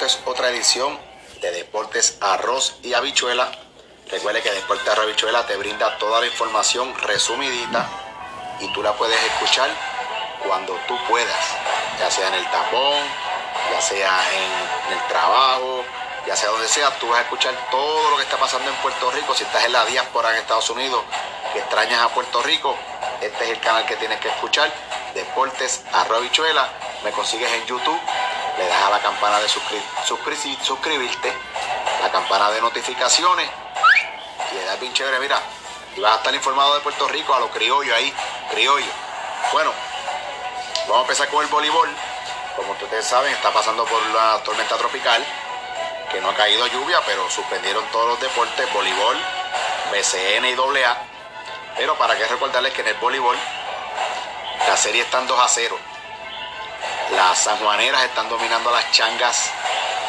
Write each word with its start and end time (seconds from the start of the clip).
Es 0.00 0.18
otra 0.24 0.48
edición 0.48 0.98
de 1.42 1.50
Deportes 1.50 2.16
Arroz 2.22 2.76
y 2.82 2.94
Habichuela. 2.94 3.52
Recuerde 4.10 4.40
que 4.40 4.50
Deportes 4.50 4.88
Arroz 4.88 5.04
y 5.04 5.08
Habichuela 5.10 5.46
te 5.46 5.56
brinda 5.58 5.98
toda 5.98 6.20
la 6.20 6.26
información 6.26 6.96
resumidita 7.00 7.86
y 8.60 8.72
tú 8.72 8.82
la 8.82 8.94
puedes 8.94 9.22
escuchar 9.24 9.68
cuando 10.46 10.72
tú 10.88 10.96
puedas, 11.06 11.44
ya 11.98 12.10
sea 12.10 12.28
en 12.28 12.34
el 12.34 12.44
tapón, 12.50 13.04
ya 13.70 13.80
sea 13.82 14.20
en, 14.32 14.96
el 14.96 15.06
trabajo, 15.06 15.84
ya 16.26 16.34
sea 16.34 16.48
donde 16.48 16.68
sea, 16.68 16.96
tú 16.98 17.06
vas 17.10 17.18
a 17.18 17.22
escuchar 17.22 17.54
todo 17.70 18.10
lo 18.10 18.16
que 18.16 18.22
está 18.22 18.38
pasando 18.38 18.70
en 18.70 18.76
Puerto 18.76 19.10
Rico. 19.10 19.34
Si 19.34 19.44
estás 19.44 19.66
en 19.66 19.72
la 19.72 19.84
diáspora 19.84 20.30
en 20.30 20.36
Estados 20.36 20.70
Unidos, 20.70 21.04
que 21.52 21.58
extrañas 21.58 22.00
a 22.00 22.08
Puerto 22.08 22.42
Rico, 22.42 22.74
este 23.20 23.44
es 23.44 23.50
el 23.50 23.60
canal 23.60 23.84
que 23.84 23.96
tienes 23.96 24.18
que 24.20 24.28
escuchar. 24.28 24.72
Deportes 25.12 25.82
Arroz 25.92 26.20
Habichuela. 26.20 26.70
Me 27.04 27.12
consigues 27.12 27.52
en 27.52 27.66
YouTube 27.66 28.00
le 28.60 28.68
das 28.68 28.82
a 28.82 28.90
la 28.90 29.00
campana 29.00 29.40
de 29.40 29.48
suscribirte, 29.48 31.32
la 32.02 32.10
campana 32.10 32.50
de 32.50 32.60
notificaciones 32.60 33.48
y 34.52 34.54
le 34.54 34.64
das 34.66 34.78
bien 34.78 34.92
chévere, 34.92 35.18
mira, 35.18 35.40
y 35.96 36.00
vas 36.00 36.12
a 36.12 36.16
estar 36.16 36.34
informado 36.34 36.74
de 36.74 36.80
Puerto 36.80 37.08
Rico 37.08 37.34
a 37.34 37.40
los 37.40 37.50
criollos 37.50 37.96
ahí, 37.96 38.12
criollos. 38.50 38.94
Bueno, 39.52 39.72
vamos 40.82 40.98
a 40.98 41.00
empezar 41.02 41.28
con 41.28 41.42
el 41.42 41.48
voleibol. 41.48 41.88
Como 42.54 42.72
ustedes 42.72 43.06
saben, 43.06 43.32
está 43.32 43.50
pasando 43.50 43.86
por 43.86 44.04
la 44.08 44.42
tormenta 44.44 44.76
tropical, 44.76 45.24
que 46.10 46.20
no 46.20 46.28
ha 46.28 46.34
caído 46.34 46.66
lluvia, 46.66 47.00
pero 47.06 47.30
suspendieron 47.30 47.82
todos 47.86 48.08
los 48.08 48.20
deportes, 48.20 48.70
voleibol, 48.74 49.16
BCN 49.90 50.44
y 50.44 50.82
AA. 50.84 50.98
Pero 51.78 51.96
para 51.96 52.14
que 52.14 52.26
recordarles 52.26 52.74
que 52.74 52.82
en 52.82 52.88
el 52.88 52.94
voleibol 52.96 53.38
la 54.68 54.76
serie 54.76 55.00
está 55.00 55.20
en 55.20 55.28
2 55.28 55.40
a 55.40 55.48
0 55.48 55.89
las 57.12 57.38
sanjuaneras 57.38 58.02
están 58.04 58.28
dominando 58.28 58.70
a 58.70 58.72
las 58.72 58.90
changas 58.92 59.50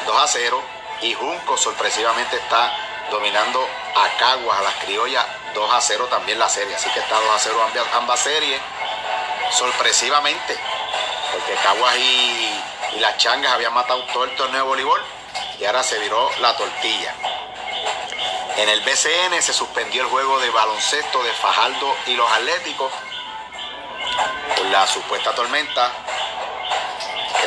2 0.05 0.15
a 0.15 0.27
0 0.27 0.63
y 1.01 1.13
Junco 1.13 1.57
sorpresivamente 1.57 2.37
está 2.37 2.71
dominando 3.09 3.67
a 3.95 4.17
Caguas, 4.17 4.59
a 4.59 4.61
las 4.63 4.75
criollas 4.75 5.25
2 5.53 5.73
a 5.73 5.81
0 5.81 6.07
también 6.09 6.39
la 6.39 6.49
serie. 6.49 6.75
Así 6.75 6.89
que 6.91 6.99
está 6.99 7.19
2 7.19 7.29
a 7.29 7.39
0 7.39 7.57
ambas, 7.93 8.19
series. 8.19 8.61
Sorpresivamente, 9.51 10.57
porque 11.33 11.53
Caguas 11.63 11.97
y, 11.97 12.61
y 12.95 12.99
las 12.99 13.17
changas 13.17 13.53
habían 13.53 13.73
matado 13.73 14.03
todo 14.13 14.23
el 14.23 14.35
torneo 14.35 14.61
de 14.61 14.67
voleibol 14.67 15.01
y 15.59 15.65
ahora 15.65 15.83
se 15.83 15.99
viró 15.99 16.29
la 16.39 16.55
tortilla. 16.55 17.13
En 18.57 18.69
el 18.69 18.81
BCN 18.81 19.41
se 19.41 19.53
suspendió 19.53 20.03
el 20.03 20.07
juego 20.07 20.39
de 20.39 20.49
baloncesto 20.49 21.23
de 21.23 21.31
Fajardo 21.33 21.95
y 22.05 22.15
los 22.15 22.31
Atléticos 22.31 22.91
por 24.55 24.65
la 24.67 24.85
supuesta 24.87 25.33
tormenta 25.33 25.91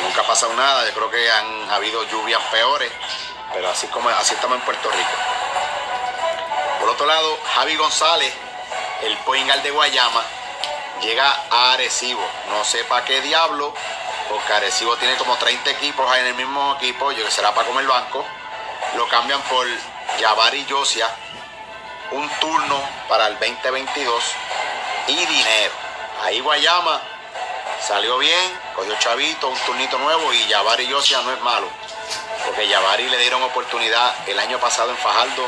nunca 0.04 0.20
ha 0.20 0.26
pasado 0.26 0.52
nada. 0.54 0.86
Yo 0.86 0.94
creo 0.94 1.10
que 1.10 1.30
han 1.30 1.70
habido 1.70 2.04
lluvias 2.04 2.42
peores, 2.50 2.92
pero 3.52 3.68
así 3.68 3.86
como 3.88 4.08
así 4.10 4.34
estamos 4.34 4.58
en 4.58 4.64
Puerto 4.64 4.90
Rico. 4.90 5.10
Por 6.80 6.90
otro 6.90 7.06
lado, 7.06 7.38
Javi 7.54 7.76
González, 7.76 8.32
el 9.02 9.16
poingal 9.18 9.62
de 9.62 9.70
Guayama, 9.70 10.22
llega 11.02 11.34
a 11.50 11.72
Arecibo. 11.72 12.26
No 12.50 12.64
sé 12.64 12.84
para 12.84 13.04
qué 13.04 13.20
diablo, 13.22 13.74
porque 14.28 14.52
Arecibo 14.52 14.96
tiene 14.96 15.16
como 15.16 15.36
30 15.36 15.70
equipos 15.70 16.16
en 16.18 16.26
el 16.26 16.34
mismo 16.34 16.74
equipo, 16.76 17.10
yo 17.12 17.24
que 17.24 17.30
será 17.30 17.54
para 17.54 17.66
comer 17.66 17.86
banco. 17.86 18.24
Lo 18.96 19.08
cambian 19.08 19.40
por 19.42 19.66
Yavari 20.18 20.64
Yosia, 20.66 21.08
un 22.12 22.28
turno 22.38 22.80
para 23.08 23.28
el 23.28 23.38
2022 23.38 24.24
y 25.08 25.16
dinero. 25.26 25.72
Ahí 26.22 26.40
Guayama 26.40 27.13
salió 27.86 28.16
bien, 28.16 28.60
cogió 28.74 28.94
Chavito, 28.98 29.48
un 29.48 29.58
turnito 29.60 29.98
nuevo 29.98 30.32
y 30.32 30.46
Yavari 30.48 30.86
Yosia 30.86 31.20
no 31.22 31.32
es 31.32 31.40
malo. 31.42 31.68
Porque 32.46 32.66
Yavari 32.66 33.08
le 33.08 33.18
dieron 33.18 33.42
oportunidad 33.42 34.14
el 34.26 34.38
año 34.38 34.58
pasado 34.58 34.90
en 34.90 34.96
Fajardo 34.96 35.46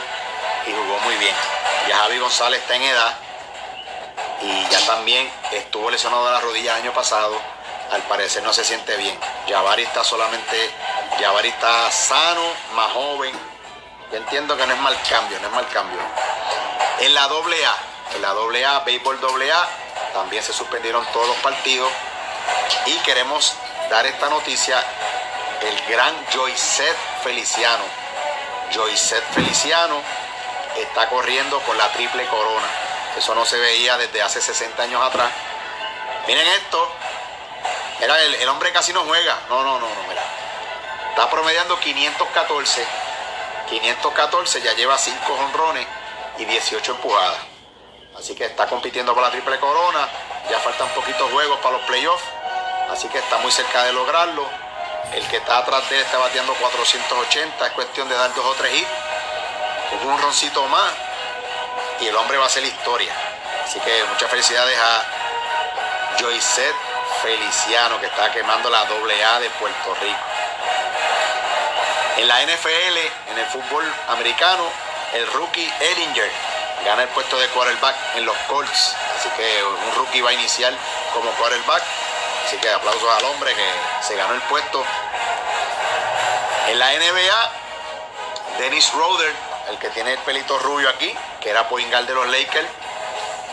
y 0.67 0.73
jugó 0.73 0.99
muy 1.01 1.17
bien. 1.17 1.35
Ya 1.89 1.97
Javi 1.99 2.19
González 2.19 2.61
está 2.61 2.77
en 2.77 2.83
edad 2.83 3.17
y 4.43 4.69
ya 4.69 4.81
también 4.87 5.31
estuvo 5.53 5.91
lesionado 5.91 6.27
de 6.27 6.33
la 6.33 6.41
rodilla 6.41 6.77
el 6.77 6.83
año 6.83 6.93
pasado. 6.93 7.41
Al 7.91 8.03
parecer 8.03 8.43
no 8.43 8.53
se 8.53 8.65
siente 8.65 8.97
bien. 8.97 9.19
Yavari 9.47 9.85
está 9.85 10.05
solamente, 10.05 10.71
Yavari 11.19 11.49
está 11.49 11.91
sano, 11.91 12.43
más 12.75 12.93
joven. 12.93 13.33
Yo 14.11 14.19
entiendo 14.19 14.57
que 14.57 14.67
no 14.67 14.75
es 14.75 14.81
mal 14.81 14.97
cambio, 15.09 15.39
no 15.41 15.47
es 15.47 15.55
mal 15.55 15.69
cambio. 15.69 16.01
En 17.01 17.15
la 17.15 17.25
AA, 17.25 17.77
en 18.15 18.23
la 18.23 18.31
AA, 18.31 18.81
béisbol 18.81 19.19
AA, 19.23 19.69
también 20.13 20.43
se 20.43 20.53
suspendieron 20.53 21.05
todos 21.13 21.29
los 21.29 21.37
partidos 21.39 21.91
y 22.87 22.95
queremos 22.99 23.55
dar 23.91 24.07
esta 24.07 24.29
noticia, 24.29 24.83
el 25.63 25.81
gran 25.89 26.15
Joyset 26.33 26.97
Feliciano. 27.23 27.85
Joyset 28.75 29.25
Feliciano 29.33 30.01
está 30.77 31.09
corriendo 31.09 31.61
con 31.61 31.77
la 31.79 31.91
triple 31.93 32.27
corona. 32.27 32.67
Eso 33.17 33.35
no 33.35 33.45
se 33.45 33.59
veía 33.59 33.97
desde 33.97 34.23
hace 34.23 34.41
60 34.41 34.83
años 34.83 35.03
atrás. 35.03 35.31
Miren 36.27 36.47
esto. 36.49 36.93
Mira, 38.01 38.21
el, 38.23 38.49
hombre 38.49 38.73
casi 38.73 38.93
no 38.93 39.05
juega. 39.05 39.39
No, 39.49 39.63
no, 39.63 39.79
no, 39.79 39.89
no, 39.89 40.03
mira. 40.09 40.23
Está 41.11 41.31
promediando 41.31 41.79
514. 41.81 42.87
514, 43.71 44.63
ya 44.63 44.75
lleva 44.75 44.97
5 44.97 45.33
honrones 45.33 45.87
y 46.39 46.45
18 46.45 46.93
empujadas. 46.93 47.39
Así 48.19 48.35
que 48.35 48.45
está 48.45 48.67
compitiendo 48.67 49.15
por 49.15 49.23
la 49.23 49.31
triple 49.31 49.59
corona. 49.59 50.09
Ya 50.51 50.59
faltan 50.61 50.89
poquitos 50.91 51.31
juegos 51.31 51.59
para 51.61 51.79
los 51.79 51.87
playoffs. 51.87 52.25
Así 52.91 53.09
que 53.09 53.19
está 53.19 53.39
muy 53.39 53.51
cerca 53.53 53.85
de 53.85 53.93
lograrlo. 53.93 54.49
El 55.13 55.27
que 55.29 55.37
está 55.37 55.59
atrás 55.59 55.89
de 55.89 55.97
él 55.97 56.03
está 56.03 56.19
bateando 56.19 56.55
480. 56.55 57.67
Es 57.67 57.73
cuestión 57.73 58.09
de 58.09 58.15
dar 58.15 58.35
dos 58.35 58.45
o 58.45 58.55
tres 58.55 58.75
hits. 58.75 58.89
Un 60.05 60.21
roncito 60.21 60.67
más. 60.69 60.93
Y 62.01 62.07
el 62.07 62.17
hombre 62.17 62.39
va 62.39 62.45
a 62.45 62.47
hacer 62.47 62.65
historia. 62.65 63.13
Así 63.65 63.81
que 63.81 64.05
muchas 64.05 64.31
felicidades 64.31 64.79
a 64.79 65.03
Joyset 66.21 66.75
Feliciano, 67.23 67.99
que 68.01 68.07
está 68.07 68.31
quemando 68.33 68.71
la 68.71 68.85
doble 68.85 69.25
A 69.25 69.41
de 69.41 69.51
Puerto 69.51 69.95
Rico. 70.01 70.19
En 72.19 72.29
la 72.29 72.43
NFL, 72.43 72.99
en 73.31 73.39
el 73.39 73.47
fútbol 73.47 73.85
americano, 74.09 74.71
el 75.15 75.27
rookie 75.33 75.71
Ellinger 75.81 76.31
gana 76.85 77.03
el 77.03 77.09
puesto 77.09 77.39
de 77.39 77.49
quarterback 77.49 77.97
en 78.17 78.25
los 78.25 78.37
Colts. 78.49 78.95
Así 79.19 79.29
que 79.31 79.65
un 79.65 79.95
rookie 79.97 80.21
va 80.21 80.31
a 80.31 80.33
iniciar 80.33 80.73
como 81.13 81.31
quarterback. 81.33 81.83
Así 82.47 82.59
que 82.59 82.71
aplausos 82.71 83.11
al 83.11 83.25
hombre 83.25 83.53
que 83.57 84.07
se 84.07 84.15
ganó 84.15 84.33
el 84.35 84.41
puesto. 84.43 84.85
En 86.69 86.79
la 86.79 86.93
NBA, 86.93 87.51
Dennis 88.59 88.93
Roder, 88.93 89.35
el 89.69 89.79
que 89.79 89.89
tiene 89.89 90.13
el 90.13 90.19
pelito 90.21 90.57
rubio 90.61 90.89
aquí, 90.89 91.13
que 91.41 91.51
era 91.51 91.69
poingal 91.69 92.07
de 92.07 92.15
los 92.15 92.29
Lakers, 92.29 92.69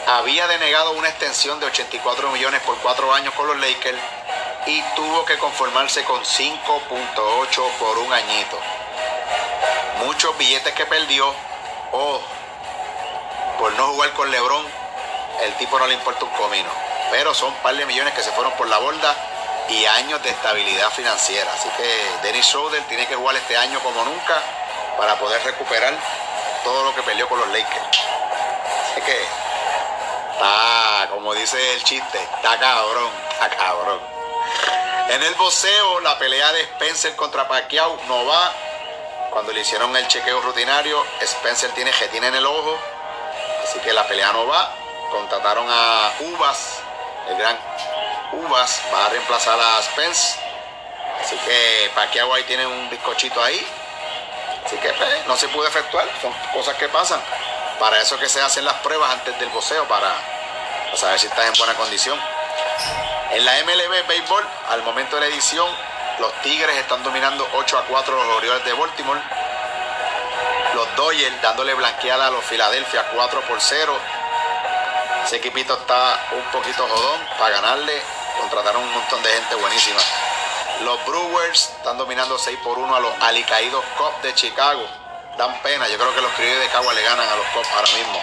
había 0.05 0.45
denegado 0.45 0.91
una 0.91 1.09
extensión 1.09 1.59
de 1.59 1.65
84 1.65 2.29
millones 2.29 2.61
por 2.61 2.77
cuatro 2.77 3.11
años 3.11 3.33
con 3.33 3.47
los 3.47 3.57
Lakers 3.57 3.97
y 4.67 4.83
tuvo 4.95 5.25
que 5.25 5.39
conformarse 5.39 6.03
con 6.03 6.21
5.8 6.23 7.71
por 7.79 7.97
un 7.97 8.13
añito. 8.13 8.59
Muchos 10.05 10.37
billetes 10.37 10.73
que 10.75 10.85
perdió 10.85 11.33
o 11.93 12.21
por 13.57 13.73
no 13.73 13.87
jugar 13.87 14.13
con 14.13 14.29
LeBron, 14.29 14.67
el 15.45 15.53
tipo 15.55 15.79
no 15.79 15.87
le 15.87 15.95
importa 15.95 16.25
un 16.25 16.31
comino 16.33 16.92
pero 17.11 17.33
son 17.33 17.49
un 17.49 17.59
par 17.59 17.75
de 17.75 17.85
millones 17.85 18.13
que 18.13 18.23
se 18.23 18.31
fueron 18.31 18.53
por 18.53 18.67
la 18.67 18.77
borda 18.77 19.15
y 19.69 19.85
años 19.85 20.21
de 20.23 20.29
estabilidad 20.29 20.89
financiera. 20.91 21.51
Así 21.53 21.69
que 21.77 22.27
Dennis 22.27 22.45
Schroeder 22.47 22.83
tiene 22.83 23.07
que 23.07 23.15
jugar 23.15 23.35
este 23.35 23.57
año 23.57 23.79
como 23.79 24.03
nunca 24.03 24.41
para 24.97 25.15
poder 25.17 25.43
recuperar 25.43 25.93
todo 26.63 26.83
lo 26.83 26.95
que 26.95 27.01
perdió 27.03 27.27
con 27.27 27.39
los 27.39 27.47
Lakers. 27.49 27.99
Así 28.91 29.01
que 29.01 29.23
está, 30.33 31.07
como 31.11 31.33
dice 31.33 31.73
el 31.73 31.83
chiste, 31.83 32.21
está 32.21 32.59
cabrón, 32.59 33.11
está 33.31 33.49
cabrón. 33.49 33.99
En 35.09 35.21
el 35.21 35.35
boxeo, 35.35 35.99
la 35.99 36.17
pelea 36.17 36.51
de 36.53 36.61
Spencer 36.61 37.15
contra 37.15 37.47
Pacquiao 37.47 37.99
no 38.07 38.25
va. 38.25 38.51
Cuando 39.31 39.51
le 39.51 39.61
hicieron 39.61 39.95
el 39.97 40.07
chequeo 40.07 40.41
rutinario, 40.41 41.03
Spencer 41.21 41.71
tiene 41.71 41.91
jetina 41.91 42.27
en 42.27 42.35
el 42.35 42.45
ojo, 42.45 42.77
así 43.63 43.79
que 43.79 43.91
la 43.91 44.07
pelea 44.07 44.31
no 44.31 44.47
va. 44.47 44.71
Contrataron 45.11 45.65
a 45.69 46.11
Uvas, 46.19 46.72
el 47.29 47.37
gran 47.37 47.57
Uvas 48.33 48.81
va 48.93 49.05
a 49.05 49.09
reemplazar 49.09 49.59
a 49.59 49.81
Spence. 49.81 50.39
Así 51.21 51.37
que 51.37 51.91
Pacquiao 51.95 52.33
ahí 52.33 52.43
tiene 52.43 52.65
un 52.65 52.89
bizcochito 52.89 53.41
ahí. 53.41 53.65
Así 54.65 54.75
que 54.77 54.89
pues, 54.93 55.27
no 55.27 55.37
se 55.37 55.47
pudo 55.49 55.67
efectuar. 55.67 56.07
Son 56.21 56.33
cosas 56.53 56.75
que 56.77 56.89
pasan. 56.89 57.21
Para 57.79 58.01
eso 58.01 58.17
que 58.17 58.29
se 58.29 58.41
hacen 58.41 58.65
las 58.65 58.75
pruebas 58.75 59.11
antes 59.11 59.37
del 59.39 59.49
boxeo 59.49 59.87
para, 59.87 60.13
saber 60.95 61.19
si 61.19 61.27
estás 61.27 61.47
en 61.47 61.53
buena 61.57 61.73
condición. 61.75 62.19
En 63.31 63.45
la 63.45 63.53
MLB 63.63 64.07
Béisbol, 64.07 64.47
al 64.69 64.83
momento 64.83 65.15
de 65.15 65.21
la 65.21 65.27
edición, 65.27 65.67
los 66.19 66.31
Tigres 66.41 66.75
están 66.77 67.03
dominando 67.03 67.47
8 67.53 67.77
a 67.77 67.83
4 67.85 68.15
los 68.15 68.37
Orioles 68.37 68.63
de 68.65 68.73
Baltimore. 68.73 69.19
Los 70.75 70.95
Dodgers 70.95 71.41
dándole 71.41 71.73
blanqueada 71.73 72.27
a 72.27 72.31
los 72.31 72.43
Philadelphia 72.45 73.05
4 73.13 73.41
por 73.41 73.59
0. 73.59 73.99
Ese 75.25 75.37
equipito 75.37 75.73
está 75.73 76.19
un 76.33 76.43
poquito 76.51 76.85
jodón 76.85 77.21
para 77.39 77.55
ganarle. 77.55 78.01
Contrataron 78.39 78.83
un 78.83 78.91
montón 78.91 79.23
de 79.23 79.29
gente 79.29 79.55
buenísima. 79.55 80.01
Los 80.81 81.05
Brewers 81.05 81.69
están 81.77 81.97
dominando 81.97 82.37
6 82.37 82.59
por 82.63 82.77
1 82.77 82.95
a 82.95 82.99
los 82.99 83.13
alicaídos 83.21 83.83
Cubs 83.97 84.21
de 84.21 84.33
Chicago. 84.33 84.85
Dan 85.37 85.61
pena, 85.61 85.87
yo 85.87 85.97
creo 85.97 86.13
que 86.13 86.21
los 86.21 86.31
criollos 86.33 86.59
de 86.59 86.67
Cagua 86.67 86.93
le 86.93 87.03
ganan 87.03 87.27
a 87.27 87.35
los 87.35 87.45
Cubs 87.47 87.69
ahora 87.73 87.91
mismo. 87.93 88.21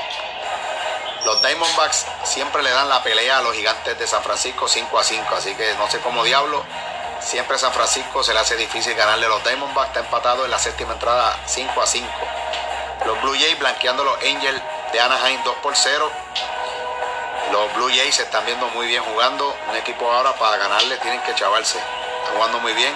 Los 1.25 1.43
Diamondbacks 1.43 2.06
siempre 2.25 2.62
le 2.62 2.70
dan 2.70 2.88
la 2.88 3.02
pelea 3.02 3.38
a 3.38 3.43
los 3.43 3.55
gigantes 3.55 3.99
de 3.99 4.06
San 4.06 4.23
Francisco 4.23 4.69
5 4.69 4.99
a 4.99 5.05
5, 5.05 5.35
así 5.35 5.55
que 5.55 5.75
no 5.75 5.91
sé 5.91 6.00
cómo 6.00 6.23
diablo. 6.23 6.64
Siempre 7.20 7.58
San 7.58 7.73
Francisco 7.73 8.23
se 8.23 8.35
le 8.35 8.41
hace 8.41 8.56
difícil 8.56 8.94
ganarle 8.94 9.26
a 9.26 9.31
los 9.31 9.43
Diamondbacks. 9.43 9.88
Está 9.88 10.00
empatado 10.00 10.44
en 10.44 10.50
la 10.50 10.58
séptima 10.58 10.93
entrada 10.93 11.38
5 11.47 11.81
a 11.81 11.87
5. 11.87 12.08
Los 13.06 13.23
Blue 13.23 13.35
Jays 13.38 13.58
blanqueando 13.58 14.05
los 14.05 14.17
Angels 14.19 14.62
de 14.93 15.00
Anaheim 15.00 15.43
2 15.44 15.56
por 15.56 15.75
0. 15.76 16.11
Los 17.50 17.75
Blue 17.75 17.88
Jays 17.88 18.14
se 18.14 18.23
están 18.23 18.47
viendo 18.47 18.67
muy 18.69 18.87
bien 18.87 19.02
jugando. 19.02 19.56
Un 19.69 19.76
equipo 19.76 20.11
ahora 20.11 20.32
para 20.35 20.56
ganarle 20.56 20.97
tienen 20.99 21.20
que 21.23 21.35
chavarse. 21.35 21.79
Están 21.79 22.37
jugando 22.37 22.58
muy 22.61 22.73
bien. 22.75 22.94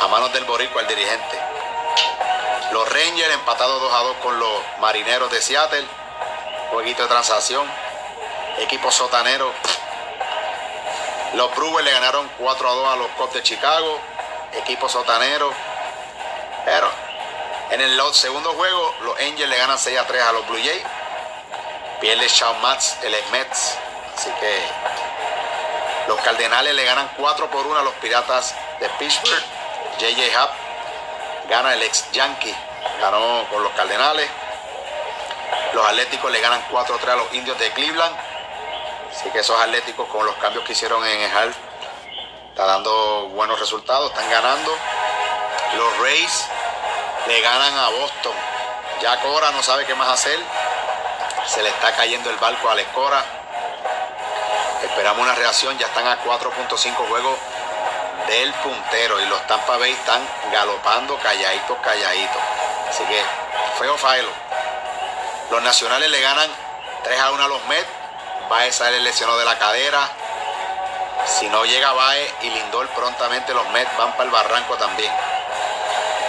A 0.00 0.08
manos 0.08 0.32
del 0.32 0.44
Boricua, 0.44 0.80
el 0.80 0.88
dirigente. 0.88 1.38
Los 2.72 2.88
Rangers 2.88 3.34
empatados 3.34 3.80
2 3.80 3.92
a 3.92 3.98
2 3.98 4.16
con 4.22 4.38
los 4.38 4.62
Marineros 4.80 5.30
de 5.30 5.42
Seattle. 5.42 5.86
Jueguito 6.70 7.02
de 7.02 7.08
transacción. 7.08 7.70
Equipo 8.58 8.90
sotanero. 8.90 9.52
Los 11.34 11.54
Brewers 11.56 11.84
le 11.84 11.92
ganaron 11.92 12.30
4 12.38 12.68
a 12.68 12.72
2 12.72 12.88
a 12.88 12.96
los 12.96 13.08
Cubs 13.08 13.34
de 13.34 13.42
Chicago. 13.42 14.00
Equipo 14.52 14.88
sotanero. 14.88 15.52
Pero 16.64 16.88
en 17.70 17.82
el 17.82 18.00
segundo 18.14 18.52
juego, 18.54 18.94
los 19.02 19.18
Angels 19.18 19.48
le 19.50 19.58
ganan 19.58 19.78
6 19.78 19.98
a 19.98 20.06
3 20.06 20.22
a 20.22 20.32
los 20.32 20.46
Blue 20.48 20.58
Jays. 20.58 20.82
Pierde 22.00 22.28
Shawn 22.28 22.60
Mats, 22.60 22.98
el 23.02 23.14
Mets. 23.32 23.78
Así 24.16 24.30
que 24.40 24.60
los 26.08 26.20
Cardenales 26.20 26.74
le 26.74 26.84
ganan 26.84 27.10
4 27.16 27.50
por 27.50 27.66
1 27.66 27.78
a 27.78 27.82
los 27.82 27.94
Piratas 27.94 28.54
de 28.80 28.88
Pittsburgh. 28.90 29.42
JJ 29.98 30.36
Happ 30.36 30.50
gana 31.48 31.74
el 31.74 31.82
ex 31.82 32.10
Yankee. 32.12 32.54
Ganó 33.00 33.46
con 33.50 33.62
los 33.62 33.72
Cardenales. 33.72 34.28
Los 35.72 35.86
Atléticos 35.86 36.30
le 36.30 36.40
ganan 36.40 36.64
4 36.70 36.94
a 36.94 36.98
3 36.98 37.12
a 37.12 37.16
los 37.16 37.32
Indios 37.34 37.58
de 37.58 37.70
Cleveland. 37.72 38.16
Así 39.10 39.30
que 39.30 39.38
esos 39.38 39.58
Atléticos 39.58 40.08
con 40.08 40.24
los 40.26 40.34
cambios 40.36 40.64
que 40.64 40.72
hicieron 40.72 41.04
en 41.06 41.20
el 41.20 41.36
Hall 41.36 41.54
está 42.50 42.66
dando 42.66 43.28
buenos 43.34 43.58
resultados, 43.58 44.10
están 44.10 44.30
ganando. 44.30 44.70
Los 45.76 45.98
Rays 45.98 46.46
le 47.26 47.40
ganan 47.40 47.78
a 47.78 47.88
Boston. 47.90 48.32
Ya 49.02 49.20
Cora 49.20 49.50
no 49.50 49.62
sabe 49.62 49.84
qué 49.84 49.94
más 49.94 50.08
hacer. 50.08 50.38
Se 51.46 51.62
le 51.62 51.68
está 51.68 51.94
cayendo 51.94 52.28
el 52.30 52.36
barco 52.36 52.68
a 52.68 52.74
la 52.74 52.84
Cora. 52.92 53.24
Esperamos 54.82 55.22
una 55.22 55.34
reacción. 55.34 55.78
Ya 55.78 55.86
están 55.86 56.06
a 56.06 56.22
4.5 56.22 56.94
juegos 57.08 57.38
del 58.26 58.52
puntero. 58.54 59.20
Y 59.20 59.26
los 59.26 59.46
Tampa 59.46 59.76
Bay 59.76 59.92
están 59.92 60.26
galopando 60.52 61.16
calladitos, 61.18 61.78
calladitos. 61.82 62.42
Así 62.88 63.04
que 63.04 63.22
feo 63.78 63.96
failo. 63.96 64.30
Los 65.50 65.62
nacionales 65.62 66.10
le 66.10 66.20
ganan 66.20 66.50
3 67.04 67.20
a 67.20 67.30
1 67.30 67.44
a 67.44 67.48
los 67.48 67.64
Mets. 67.66 67.88
Baez 68.48 68.74
sale 68.74 69.00
lesionado 69.00 69.38
de 69.38 69.44
la 69.44 69.58
cadera. 69.58 70.08
Si 71.26 71.48
no 71.48 71.64
llega 71.64 71.92
Baez 71.92 72.32
y 72.42 72.50
Lindor 72.50 72.88
prontamente 72.88 73.54
los 73.54 73.68
Mets 73.70 73.96
van 73.96 74.12
para 74.12 74.24
el 74.24 74.30
barranco 74.30 74.76
también. 74.76 75.12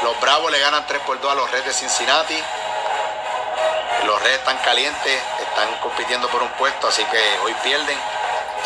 Los 0.04 0.20
Bravos 0.22 0.52
le 0.52 0.60
ganan 0.60 0.86
3 0.86 1.02
por 1.02 1.20
2 1.20 1.32
a 1.32 1.36
los 1.36 1.50
Reds 1.52 1.66
de 1.66 1.74
Cincinnati. 1.74 2.44
Los 4.18 4.24
Reds 4.26 4.40
están 4.40 4.58
calientes, 4.66 5.22
están 5.40 5.76
compitiendo 5.80 6.28
por 6.30 6.42
un 6.42 6.50
puesto, 6.54 6.88
así 6.88 7.04
que 7.06 7.20
hoy 7.46 7.54
pierden. 7.64 8.00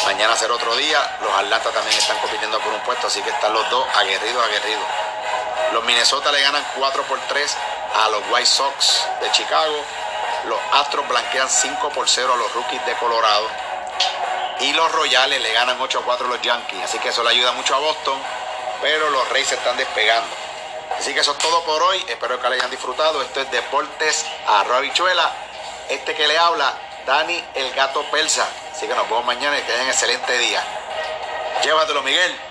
Mañana 0.06 0.33
será 0.38 0.53
otro 0.53 0.74
día. 0.77 1.18
Los 1.21 1.33
Atlanta 1.33 1.71
también 1.71 1.98
están 1.98 2.18
compitiendo 2.19 2.57
por 2.62 2.71
un 2.71 2.80
puesto, 2.83 3.07
así 3.07 3.21
que 3.21 3.31
están 3.31 3.51
los 3.51 3.69
dos 3.69 3.86
aguerridos, 3.94 4.42
aguerridos. 4.45 4.86
Los 5.74 5.83
Minnesota 5.83 6.31
le 6.31 6.39
ganan 6.39 6.65
4 6.77 7.03
por 7.03 7.19
3 7.27 7.57
a 7.95 8.09
los 8.09 8.24
White 8.30 8.45
Sox 8.45 9.06
de 9.19 9.30
Chicago. 9.31 9.83
Los 10.45 10.59
Astros 10.71 11.06
blanquean 11.09 11.50
5 11.50 11.89
por 11.89 12.07
0 12.07 12.33
a 12.33 12.38
los 12.38 12.53
Rookies 12.53 12.86
de 12.86 12.94
Colorado. 12.94 13.50
Y 14.62 14.71
los 14.71 14.89
Royales 14.94 15.42
le 15.42 15.51
ganan 15.51 15.81
8 15.81 16.00
a 16.00 16.03
4 16.03 16.27
a 16.27 16.30
los 16.30 16.42
Yankees. 16.42 16.81
Así 16.81 16.98
que 17.00 17.09
eso 17.09 17.24
le 17.24 17.31
ayuda 17.31 17.51
mucho 17.51 17.75
a 17.75 17.80
Boston. 17.80 18.18
Pero 18.81 19.09
los 19.09 19.27
Reyes 19.27 19.51
están 19.51 19.75
despegando. 19.75 20.40
Así 21.01 21.15
que 21.15 21.21
eso 21.21 21.31
es 21.31 21.39
todo 21.39 21.63
por 21.63 21.81
hoy. 21.81 22.06
Espero 22.07 22.39
que 22.39 22.48
le 22.48 22.57
hayan 22.57 22.69
disfrutado. 22.69 23.24
Esto 23.24 23.42
es 23.42 23.50
Deportes 23.50 24.24
a 24.45 24.63
Bichuela. 24.81 25.33
Este 25.89 26.13
que 26.13 26.27
le 26.27 26.38
habla, 26.38 26.77
Dani 27.07 27.44
el 27.56 27.74
Gato 27.74 28.03
Persa. 28.12 28.48
Así 28.71 28.88
que 28.88 28.94
nos 28.94 29.09
vemos 29.09 29.25
mañana 29.25 29.57
y 29.57 29.63
que 29.63 29.71
tengan 29.71 29.88
excelente 29.88 30.38
día. 30.38 30.63
Llévatelo, 31.63 32.03
Miguel. 32.03 32.50